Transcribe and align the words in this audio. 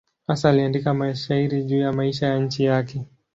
Hasa 0.27 0.49
aliandika 0.49 0.93
mashairi 0.93 1.63
juu 1.63 1.79
ya 1.79 1.93
maisha 1.93 2.27
ya 2.27 2.39
nchi 2.39 2.63
yake. 2.63 3.05